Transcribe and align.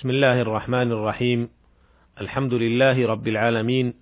بسم 0.00 0.10
الله 0.10 0.40
الرحمن 0.40 0.92
الرحيم. 0.92 1.48
الحمد 2.20 2.54
لله 2.54 3.06
رب 3.06 3.28
العالمين 3.28 3.94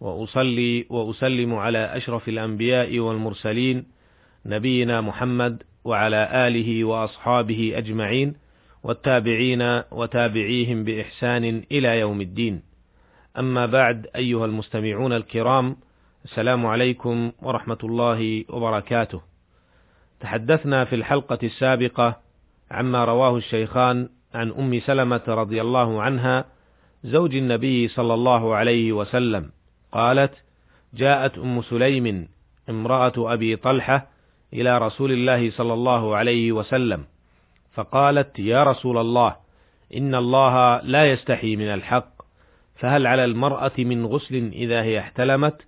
وأصلي 0.00 0.86
وأسلم 0.90 1.54
على 1.54 1.96
أشرف 1.96 2.28
الأنبياء 2.28 2.98
والمرسلين 2.98 3.84
نبينا 4.46 5.00
محمد 5.00 5.62
وعلى 5.84 6.48
آله 6.48 6.84
وأصحابه 6.84 7.72
أجمعين 7.76 8.34
والتابعين 8.82 9.82
وتابعيهم 9.90 10.84
بإحسان 10.84 11.62
إلى 11.72 12.00
يوم 12.00 12.20
الدين. 12.20 12.62
أما 13.38 13.66
بعد 13.66 14.06
أيها 14.16 14.44
المستمعون 14.44 15.12
الكرام 15.12 15.76
السلام 16.24 16.66
عليكم 16.66 17.32
ورحمة 17.42 17.78
الله 17.84 18.44
وبركاته. 18.48 19.20
تحدثنا 20.20 20.84
في 20.84 20.94
الحلقة 20.94 21.38
السابقة 21.42 22.20
عما 22.70 23.04
رواه 23.04 23.36
الشيخان 23.36 24.08
عن 24.36 24.50
أم 24.50 24.80
سلمة 24.80 25.22
رضي 25.28 25.60
الله 25.60 26.02
عنها 26.02 26.44
زوج 27.04 27.36
النبي 27.36 27.88
صلى 27.88 28.14
الله 28.14 28.54
عليه 28.54 28.92
وسلم. 28.92 29.50
قالت 29.92 30.34
جاءت 30.94 31.38
أم 31.38 31.62
سليم 31.62 32.28
امرأة 32.70 33.12
أبي 33.32 33.56
طلحة 33.56 34.08
إلى 34.52 34.78
رسول 34.78 35.12
الله 35.12 35.50
صلى 35.50 35.72
الله 35.72 36.16
عليه 36.16 36.52
وسلم 36.52 37.04
فقالت 37.74 38.38
يا 38.38 38.64
رسول 38.64 38.98
الله 38.98 39.36
إن 39.96 40.14
الله 40.14 40.80
لا 40.80 41.12
يستحي 41.12 41.56
من 41.56 41.68
الحق 41.68 42.12
فهل 42.76 43.06
على 43.06 43.24
المرأة 43.24 43.72
من 43.78 44.06
غسل 44.06 44.50
إذا 44.52 44.82
هي 44.82 44.98
احتلمت؟ 44.98 45.62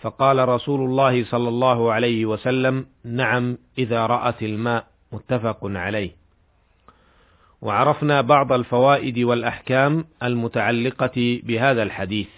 فقال 0.00 0.48
رسول 0.48 0.80
الله 0.80 1.24
صلى 1.24 1.48
الله 1.48 1.92
عليه 1.92 2.26
وسلم 2.26 2.86
نعم 3.04 3.58
إذا 3.78 4.06
رأت 4.06 4.42
الماء. 4.42 4.86
متفق 5.12 5.58
عليه. 5.62 6.21
وعرفنا 7.62 8.20
بعض 8.20 8.52
الفوائد 8.52 9.18
والأحكام 9.18 10.04
المتعلقة 10.22 11.40
بهذا 11.44 11.82
الحديث. 11.82 12.28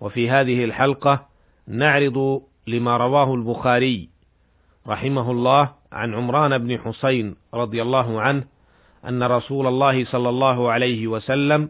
وفي 0.00 0.30
هذه 0.30 0.64
الحلقة 0.64 1.26
نعرض 1.68 2.42
لما 2.66 2.96
رواه 2.96 3.34
البخاري 3.34 4.08
رحمه 4.88 5.30
الله 5.30 5.70
عن 5.92 6.14
عمران 6.14 6.58
بن 6.58 6.78
حسين 6.78 7.36
رضي 7.54 7.82
الله 7.82 8.20
عنه 8.20 8.44
أن 9.08 9.22
رسول 9.22 9.66
الله 9.66 10.04
صلى 10.04 10.28
الله 10.28 10.72
عليه 10.72 11.06
وسلم 11.06 11.68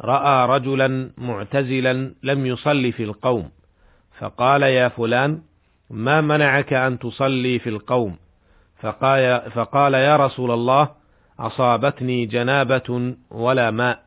رأى 0.00 0.46
رجلا 0.48 1.10
معتزلا 1.18 2.14
لم 2.22 2.46
يصلي 2.46 2.92
في 2.92 3.02
القوم 3.02 3.50
فقال 4.18 4.62
يا 4.62 4.88
فلان 4.88 5.42
ما 5.90 6.20
منعك 6.20 6.72
أن 6.72 6.98
تصلي 6.98 7.58
في 7.58 7.68
القوم؟ 7.68 8.16
فقال, 8.80 9.50
فقال 9.50 9.94
يا 9.94 10.16
رسول 10.16 10.50
الله 10.50 10.88
أصابتني 11.38 12.26
جنابة 12.26 13.14
ولا 13.30 13.70
ماء 13.70 14.02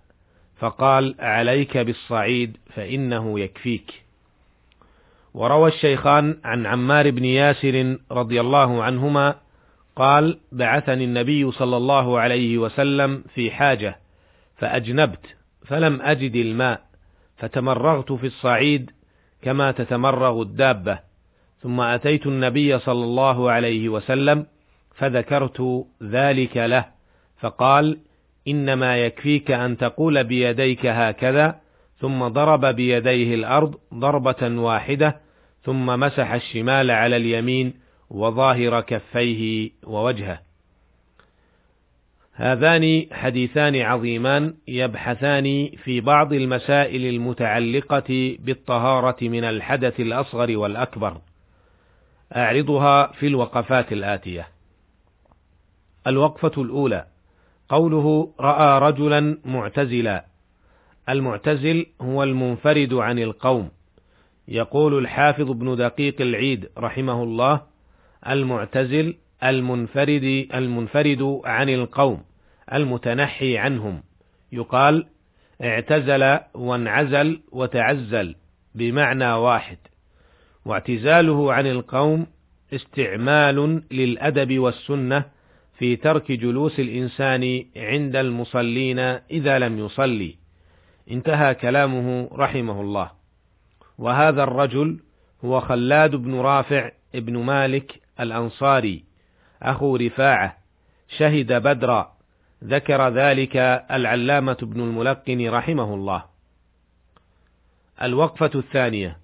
فقال 0.59 1.15
عليك 1.19 1.77
بالصعيد 1.77 2.57
فإنه 2.75 3.39
يكفيك. 3.39 4.05
وروى 5.33 5.69
الشيخان 5.69 6.37
عن 6.43 6.65
عمار 6.65 7.11
بن 7.11 7.25
ياسر 7.25 7.97
رضي 8.11 8.41
الله 8.41 8.83
عنهما 8.83 9.35
قال 9.95 10.39
بعثني 10.51 11.03
النبي 11.03 11.51
صلى 11.51 11.77
الله 11.77 12.19
عليه 12.19 12.57
وسلم 12.57 13.23
في 13.33 13.51
حاجة 13.51 13.99
فأجنبت 14.57 15.35
فلم 15.65 16.01
أجد 16.01 16.35
الماء 16.35 16.81
فتمرغت 17.37 18.11
في 18.11 18.27
الصعيد 18.27 18.91
كما 19.41 19.71
تتمرغ 19.71 20.41
الدابة. 20.41 20.99
ثم 21.61 21.81
أتيت 21.81 22.27
النبي 22.27 22.79
صلى 22.79 23.03
الله 23.03 23.51
عليه 23.51 23.89
وسلم 23.89 24.45
فذكرت 24.95 25.85
ذلك 26.03 26.57
له. 26.57 26.94
فقال 27.45 27.97
إنما 28.47 28.97
يكفيك 28.97 29.51
أن 29.51 29.77
تقول 29.77 30.23
بيديك 30.23 30.85
هكذا 30.85 31.59
ثم 31.99 32.27
ضرب 32.27 32.65
بيديه 32.65 33.35
الأرض 33.35 33.75
ضربة 33.93 34.61
واحدة 34.61 35.21
ثم 35.63 35.85
مسح 35.85 36.31
الشمال 36.31 36.91
على 36.91 37.17
اليمين 37.17 37.73
وظاهر 38.09 38.81
كفيه 38.81 39.71
ووجهه. 39.83 40.41
هذان 42.33 43.05
حديثان 43.11 43.81
عظيمان 43.81 44.53
يبحثان 44.67 45.69
في 45.83 46.01
بعض 46.01 46.33
المسائل 46.33 47.05
المتعلقة 47.05 48.37
بالطهارة 48.39 49.17
من 49.21 49.43
الحدث 49.43 49.99
الأصغر 49.99 50.57
والأكبر. 50.57 51.21
أعرضها 52.35 53.07
في 53.07 53.27
الوقفات 53.27 53.91
الآتية. 53.91 54.47
الوقفة 56.07 56.61
الأولى 56.61 57.05
قوله 57.69 58.33
رأى 58.39 58.79
رجلا 58.79 59.37
معتزلا. 59.45 60.25
المعتزل 61.09 61.85
هو 62.01 62.23
المنفرد 62.23 62.93
عن 62.93 63.19
القوم. 63.19 63.69
يقول 64.47 64.97
الحافظ 64.97 65.49
ابن 65.49 65.75
دقيق 65.75 66.21
العيد 66.21 66.69
رحمه 66.77 67.23
الله 67.23 67.61
المعتزل 68.27 69.15
المنفرد 69.43 70.47
المنفرد 70.53 71.41
عن 71.45 71.69
القوم 71.69 72.23
المتنحي 72.73 73.57
عنهم. 73.57 74.03
يقال 74.51 75.05
اعتزل 75.63 76.39
وانعزل 76.53 77.41
وتعزل 77.51 78.35
بمعنى 78.75 79.33
واحد. 79.33 79.77
واعتزاله 80.65 81.53
عن 81.53 81.67
القوم 81.67 82.27
استعمال 82.73 83.83
للأدب 83.91 84.59
والسنة 84.59 85.25
في 85.77 85.95
ترك 85.95 86.31
جلوس 86.31 86.79
الإنسان 86.79 87.65
عند 87.75 88.15
المصلين 88.15 88.99
إذا 89.31 89.59
لم 89.59 89.79
يصلي. 89.79 90.35
انتهى 91.11 91.55
كلامه 91.55 92.29
رحمه 92.31 92.81
الله. 92.81 93.11
وهذا 93.97 94.43
الرجل 94.43 94.99
هو 95.45 95.59
خلاد 95.59 96.15
بن 96.15 96.35
رافع 96.35 96.91
بن 97.13 97.37
مالك 97.37 98.01
الأنصاري 98.19 99.03
أخو 99.61 99.95
رفاعة 99.95 100.57
شهد 101.17 101.53
بدرا 101.53 102.15
ذكر 102.63 103.09
ذلك 103.09 103.57
العلامة 103.91 104.57
بن 104.61 104.81
الملقن 104.81 105.49
رحمه 105.49 105.93
الله. 105.93 106.23
الوقفة 108.01 108.51
الثانية. 108.55 109.17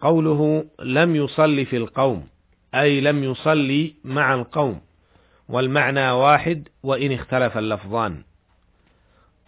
قوله 0.00 0.64
لم 0.82 1.16
يصلي 1.16 1.64
في 1.64 1.76
القوم 1.76 2.26
أي 2.74 3.00
لم 3.00 3.24
يصلي 3.24 3.94
مع 4.04 4.34
القوم. 4.34 4.80
والمعنى 5.52 6.10
واحد 6.10 6.68
وإن 6.82 7.12
اختلف 7.12 7.58
اللفظان. 7.58 8.22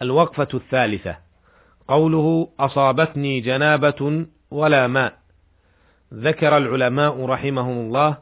الوقفة 0.02 0.48
الثالثة 0.54 1.16
قوله 1.88 2.48
أصابتني 2.60 3.40
جنابة 3.40 4.26
ولا 4.50 4.86
ماء. 4.86 5.18
ذكر 6.14 6.56
العلماء 6.56 7.24
رحمهم 7.24 7.78
الله 7.78 8.18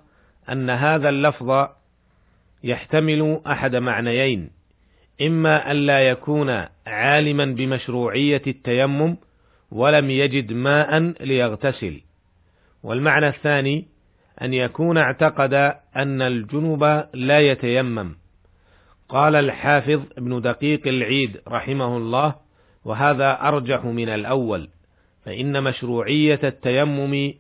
أن 0.49 0.71
هذا 0.71 1.09
اللفظ 1.09 1.69
يحتمل 2.65 3.41
أحد 3.47 3.77
معنيين، 3.77 4.51
إما 5.23 5.71
أن 5.71 5.77
لا 5.77 6.09
يكون 6.09 6.67
عالما 6.87 7.45
بمشروعية 7.45 8.43
التيمم 8.47 9.17
ولم 9.73 10.11
يجد 10.11 10.53
ماء 10.53 10.99
ليغتسل، 11.01 12.01
والمعنى 12.83 13.29
الثاني 13.29 13.92
أن 14.43 14.55
يكون 14.55 14.99
اعتقد 14.99 15.55
أن 15.97 16.23
الجنب 16.23 17.09
لا 17.15 17.41
يتيمم. 17.41 18.15
قال 19.09 19.37
الحافظ 19.37 20.01
ابن 20.19 20.41
دقيق 20.41 20.87
العيد 20.87 21.41
رحمه 21.49 21.97
الله 21.97 22.35
وهذا 22.85 23.49
أرجح 23.49 23.85
من 23.85 24.09
الأول 24.09 24.69
فإن 25.25 25.63
مشروعية 25.63 26.41
التيمم 26.45 27.33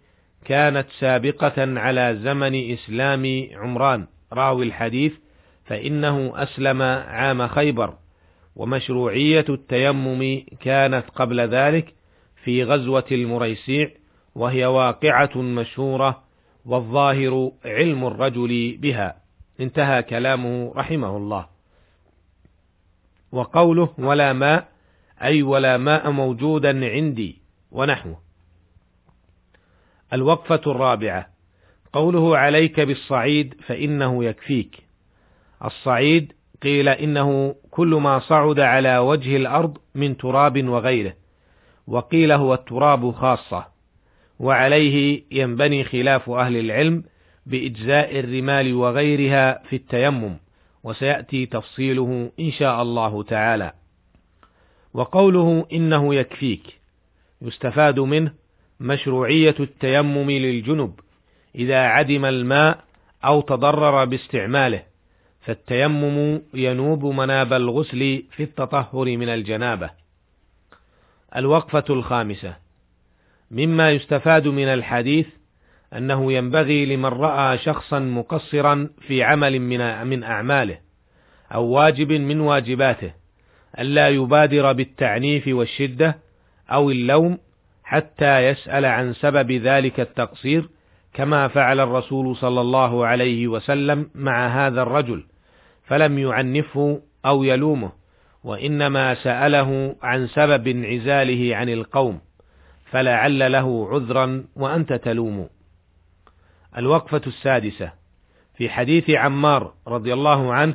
كانت 0.44 0.86
سابقة 1.00 1.80
على 1.80 2.16
زمن 2.22 2.72
إسلام 2.72 3.46
عمران. 3.54 4.06
راوي 4.32 4.64
الحديث 4.66 5.12
فإنه 5.64 6.32
أسلم 6.34 6.82
عام 6.82 7.48
خيبر 7.48 7.94
ومشروعية 8.56 9.44
التيمم 9.48 10.42
كانت 10.60 11.04
قبل 11.14 11.40
ذلك 11.40 11.94
في 12.44 12.64
غزوة 12.64 13.04
المريسيع 13.12 13.90
وهي 14.34 14.66
واقعة 14.66 15.38
مشهورة 15.38 16.22
والظاهر 16.66 17.52
علم 17.64 18.06
الرجل 18.06 18.76
بها. 18.76 19.16
انتهى 19.60 20.02
كلامه 20.02 20.72
رحمه 20.76 21.16
الله. 21.16 21.46
وقوله 23.32 23.88
ولا 23.98 24.32
ماء 24.32 24.68
أي 25.22 25.42
ولا 25.42 25.76
ماء 25.76 26.10
موجودا 26.10 26.90
عندي 26.90 27.38
ونحوه. 27.72 28.18
الوقفة 30.12 30.60
الرابعة. 30.66 31.26
قوله 31.92 32.38
عليك 32.38 32.80
بالصعيد 32.80 33.54
فإنه 33.66 34.24
يكفيك. 34.24 34.82
الصعيد 35.64 36.32
قيل 36.62 36.88
إنه 36.88 37.54
كل 37.70 37.88
ما 37.94 38.18
صعد 38.18 38.60
على 38.60 38.98
وجه 38.98 39.36
الأرض 39.36 39.78
من 39.94 40.16
تراب 40.16 40.68
وغيره. 40.68 41.14
وقيل 41.86 42.32
هو 42.32 42.54
التراب 42.54 43.10
خاصة. 43.10 43.71
وعليه 44.42 45.22
ينبني 45.30 45.84
خلاف 45.84 46.30
أهل 46.30 46.56
العلم 46.56 47.04
بإجزاء 47.46 48.18
الرمال 48.18 48.74
وغيرها 48.74 49.62
في 49.68 49.76
التيمم 49.76 50.36
وسيأتي 50.84 51.46
تفصيله 51.46 52.30
إن 52.40 52.52
شاء 52.52 52.82
الله 52.82 53.22
تعالى. 53.22 53.72
وقوله 54.94 55.66
إنه 55.72 56.14
يكفيك 56.14 56.80
يستفاد 57.42 58.00
منه 58.00 58.32
مشروعية 58.80 59.54
التيمم 59.60 60.30
للجنب 60.30 61.00
إذا 61.54 61.78
عدم 61.78 62.24
الماء 62.24 62.84
أو 63.24 63.40
تضرر 63.40 64.04
باستعماله 64.04 64.82
فالتيمم 65.40 66.42
ينوب 66.54 67.04
مناب 67.04 67.52
الغسل 67.52 68.24
في 68.30 68.42
التطهر 68.42 69.16
من 69.16 69.28
الجنابة. 69.28 69.90
الوقفة 71.36 71.84
الخامسة 71.90 72.61
مما 73.52 73.90
يستفاد 73.90 74.48
من 74.48 74.64
الحديث 74.64 75.26
أنه 75.96 76.32
ينبغي 76.32 76.86
لمن 76.86 77.04
رأى 77.04 77.58
شخصا 77.58 77.98
مقصرا 77.98 78.88
في 79.00 79.22
عمل 79.22 79.60
من 80.04 80.24
أعماله 80.24 80.78
أو 81.54 81.64
واجب 81.64 82.12
من 82.12 82.40
واجباته 82.40 83.12
ألا 83.78 84.08
يبادر 84.08 84.72
بالتعنيف 84.72 85.48
والشدة 85.48 86.18
أو 86.70 86.90
اللوم 86.90 87.38
حتى 87.84 88.46
يسأل 88.46 88.84
عن 88.84 89.12
سبب 89.12 89.52
ذلك 89.52 90.00
التقصير 90.00 90.68
كما 91.14 91.48
فعل 91.48 91.80
الرسول 91.80 92.36
صلى 92.36 92.60
الله 92.60 93.06
عليه 93.06 93.48
وسلم 93.48 94.10
مع 94.14 94.66
هذا 94.66 94.82
الرجل 94.82 95.24
فلم 95.84 96.18
يعنفه 96.18 97.00
أو 97.26 97.44
يلومه 97.44 97.92
وإنما 98.44 99.14
سأله 99.14 99.96
عن 100.02 100.26
سبب 100.26 100.68
انعزاله 100.68 101.56
عن 101.56 101.68
القوم. 101.68 102.20
فلعل 102.92 103.52
له 103.52 103.88
عذرا 103.90 104.44
وأنت 104.56 104.92
تلوم. 104.92 105.48
الوقفة 106.78 107.22
السادسة. 107.26 107.92
في 108.54 108.68
حديث 108.68 109.10
عمار 109.10 109.74
رضي 109.88 110.12
الله 110.12 110.54
عنه 110.54 110.74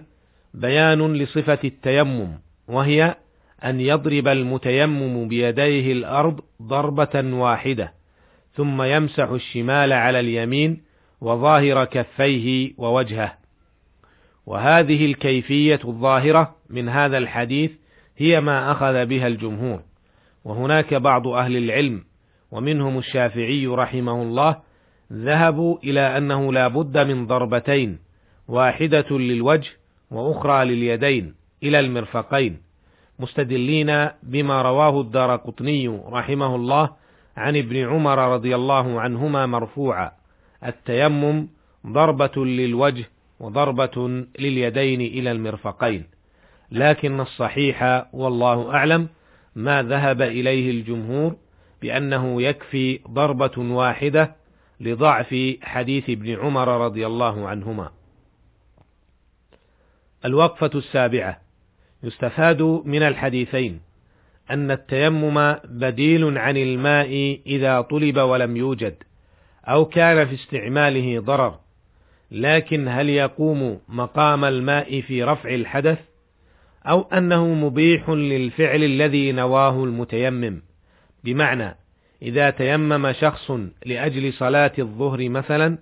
بيان 0.54 1.14
لصفة 1.14 1.60
التيمم 1.64 2.38
وهي 2.68 3.16
أن 3.64 3.82
يضرب 3.82 4.28
المتيمم 4.28 5.28
بيديه 5.28 5.92
الأرض 5.92 6.40
ضربة 6.62 7.34
واحدة 7.34 7.94
ثم 8.54 8.82
يمسح 8.82 9.30
الشمال 9.30 9.94
على 9.94 10.20
اليمين 10.20 10.82
وظاهر 11.22 11.86
كفيه 11.86 12.74
ووجهه. 12.78 13.38
وهذه 14.46 15.06
الكيفية 15.06 15.80
الظاهرة 15.86 16.56
من 16.70 16.90
هذا 16.90 17.18
الحديث 17.18 17.72
هي 18.18 18.42
ما 18.42 18.72
أخذ 18.72 19.06
بها 19.06 19.28
الجمهور. 19.28 19.82
وهناك 20.46 20.94
بعض 20.94 21.28
أهل 21.28 21.58
العلم 21.58 22.07
ومنهم 22.52 22.98
الشافعي 22.98 23.68
رحمه 23.68 24.22
الله 24.22 24.58
ذهبوا 25.14 25.78
إلى 25.84 26.18
أنه 26.18 26.54
لا 26.54 26.68
بد 26.68 26.98
من 26.98 27.28
ضربتين 27.28 28.00
واحدة 28.48 29.06
للوجه 29.12 29.70
وأخرى 30.12 30.66
لليدين 30.66 31.36
إلى 31.64 31.80
المرفقين. 31.80 32.58
مستدلين 33.20 34.10
بما 34.24 34.62
رواه 34.62 35.02
الدار 35.02 35.36
قطني 35.36 35.88
رحمه 35.88 36.56
الله 36.56 36.90
عن 37.38 37.58
ابن 37.58 37.78
عمر 37.78 38.34
رضي 38.34 38.56
الله 38.56 39.02
عنهما 39.02 39.46
مرفوعا 39.46 40.12
التيمم 40.66 41.48
ضربة 41.88 42.46
للوجه 42.46 43.06
وضربة 43.40 44.26
لليدين 44.40 45.02
إلى 45.02 45.32
المرفقين. 45.32 46.04
لكن 46.72 47.20
الصحيح 47.20 48.06
والله 48.14 48.72
أعلم 48.74 49.08
ما 49.56 49.84
ذهب 49.84 50.22
إليه 50.22 50.72
الجمهور 50.72 51.36
بأنه 51.82 52.42
يكفي 52.42 53.00
ضربة 53.10 53.52
واحدة 53.58 54.36
لضعف 54.80 55.36
حديث 55.62 56.10
ابن 56.10 56.36
عمر 56.40 56.86
رضي 56.86 57.08
الله 57.08 57.48
عنهما. 57.48 57.92
الوقفة 60.26 60.72
السابعة 60.76 61.42
يستفاد 62.04 62.62
من 62.62 63.04
الحديثين 63.04 63.82
أن 64.52 64.72
التيمم 64.72 65.56
بديل 65.64 66.38
عن 66.38 66.58
الماء 66.58 67.40
إذا 67.46 67.82
طلب 67.82 68.18
ولم 68.18 68.58
يوجد، 68.58 68.96
أو 69.66 69.86
كان 69.86 70.28
في 70.28 70.36
استعماله 70.36 71.20
ضرر، 71.20 71.60
لكن 72.32 72.88
هل 72.88 73.10
يقوم 73.10 73.80
مقام 73.90 74.46
الماء 74.46 75.02
في 75.02 75.24
رفع 75.24 75.50
الحدث؟ 75.50 76.00
أو 76.86 77.02
أنه 77.02 77.48
مبيح 77.48 78.10
للفعل 78.10 78.84
الذي 78.84 79.32
نواه 79.32 79.84
المتيمم، 79.84 80.62
بمعنى 81.24 81.76
إذا 82.22 82.50
تيمم 82.50 83.12
شخص 83.12 83.52
لأجل 83.86 84.34
صلاة 84.34 84.72
الظهر 84.80 85.30
مثلا 85.30 85.78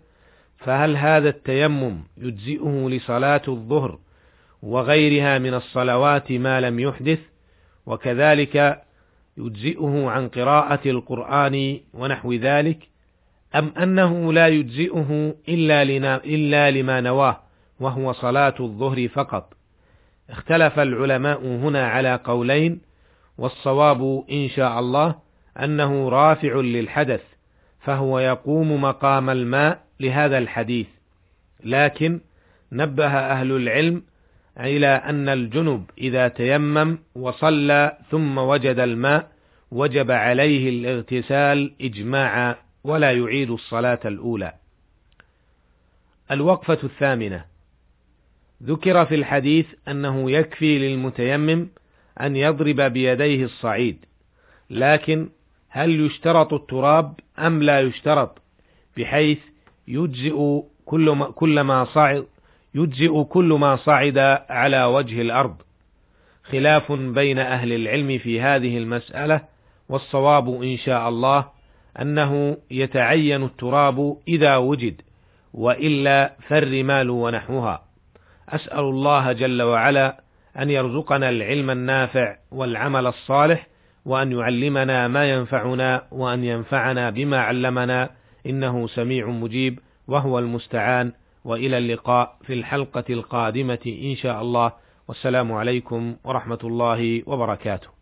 فهل 0.57 0.97
هذا 0.97 1.29
التيمم 1.29 1.99
يجزئه 2.17 2.87
لصلاة 2.89 3.41
الظهر 3.47 3.99
وغيرها 4.61 5.39
من 5.39 5.53
الصلوات 5.53 6.31
ما 6.31 6.61
لم 6.61 6.79
يحدث؟ 6.79 7.19
وكذلك 7.85 8.81
يجزئه 9.37 10.09
عن 10.09 10.29
قراءة 10.29 10.89
القرآن 10.89 11.79
ونحو 11.93 12.33
ذلك؟ 12.33 12.87
أم 13.55 13.73
أنه 13.77 14.33
لا 14.33 14.47
يجزئه 14.47 15.35
إلا, 15.49 15.83
إلا 16.25 16.71
لما 16.71 17.01
نواه 17.01 17.39
وهو 17.79 18.13
صلاة 18.13 18.55
الظهر 18.59 19.07
فقط؟ 19.07 19.53
اختلف 20.29 20.79
العلماء 20.79 21.45
هنا 21.45 21.87
على 21.87 22.19
قولين 22.23 22.81
والصواب 23.37 24.23
إن 24.31 24.49
شاء 24.49 24.79
الله 24.79 25.15
أنه 25.57 26.09
رافع 26.09 26.55
للحدث 26.55 27.21
فهو 27.79 28.19
يقوم 28.19 28.81
مقام 28.81 29.29
الماء 29.29 29.83
لهذا 29.99 30.37
الحديث 30.37 30.87
لكن 31.63 32.19
نبه 32.71 33.07
أهل 33.07 33.51
العلم 33.51 34.03
إلى 34.59 34.87
أن 34.87 35.29
الجنب 35.29 35.89
إذا 35.97 36.27
تيمم 36.27 36.97
وصلى 37.15 37.97
ثم 38.11 38.37
وجد 38.37 38.79
الماء 38.79 39.31
وجب 39.71 40.11
عليه 40.11 40.69
الاغتسال 40.69 41.73
إجماعا 41.81 42.55
ولا 42.83 43.11
يعيد 43.11 43.51
الصلاة 43.51 43.99
الأولى. 44.05 44.53
الوقفة 46.31 46.77
الثامنة 46.83 47.45
ذكر 48.63 49.05
في 49.05 49.15
الحديث 49.15 49.65
أنه 49.87 50.31
يكفي 50.31 50.79
للمتيمم 50.79 51.67
أن 52.21 52.35
يضرب 52.35 52.81
بيديه 52.81 53.45
الصعيد، 53.45 54.05
لكن 54.69 55.29
هل 55.75 56.05
يشترط 56.05 56.53
التراب 56.53 57.13
أم 57.39 57.63
لا 57.63 57.79
يشترط 57.79 58.41
بحيث 58.97 59.39
يجزئ 59.87 60.61
كل 60.85 61.09
ما, 61.09 61.25
كل 61.25 61.61
ما 61.61 61.85
صعد 61.85 62.25
يجزئ 62.75 63.23
كل 63.23 63.45
ما 63.45 63.75
صعد 63.75 64.17
على 64.49 64.83
وجه 64.83 65.21
الأرض. 65.21 65.55
خلاف 66.43 66.91
بين 66.91 67.39
أهل 67.39 67.73
العلم 67.73 68.17
في 68.17 68.41
هذه 68.41 68.77
المسألة 68.77 69.41
والصواب 69.89 70.63
إن 70.63 70.77
شاء 70.77 71.09
الله 71.09 71.45
أنه 72.01 72.57
يتعين 72.71 73.43
التراب 73.43 74.17
إذا 74.27 74.57
وجد 74.57 75.01
وإلا 75.53 76.35
فالرمال 76.47 77.09
ونحوها. 77.09 77.83
أسأل 78.49 78.79
الله 78.79 79.31
جل 79.31 79.61
وعلا 79.61 80.21
أن 80.59 80.69
يرزقنا 80.69 81.29
العلم 81.29 81.69
النافع 81.69 82.35
والعمل 82.51 83.07
الصالح 83.07 83.67
وأن 84.05 84.31
يعلمنا 84.31 85.07
ما 85.07 85.29
ينفعنا 85.31 86.03
وأن 86.11 86.43
ينفعنا 86.43 87.09
بما 87.09 87.39
علمنا 87.39 88.09
إنه 88.45 88.87
سميع 88.87 89.27
مجيب 89.27 89.79
وهو 90.07 90.39
المستعان 90.39 91.11
وإلى 91.45 91.77
اللقاء 91.77 92.37
في 92.45 92.53
الحلقة 92.53 93.03
القادمة 93.09 93.79
إن 93.87 94.15
شاء 94.15 94.41
الله 94.41 94.71
والسلام 95.07 95.51
عليكم 95.53 96.15
ورحمة 96.23 96.59
الله 96.63 97.23
وبركاته 97.25 97.94